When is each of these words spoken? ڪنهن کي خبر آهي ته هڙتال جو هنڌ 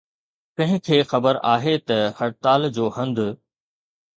ڪنهن 0.59 0.79
کي 0.87 0.97
خبر 1.11 1.39
آهي 1.51 1.75
ته 1.91 1.97
هڙتال 2.21 2.61
جو 2.79 2.85
هنڌ 2.97 3.17